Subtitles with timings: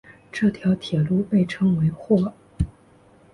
[0.31, 2.33] 这条铁路被称为或。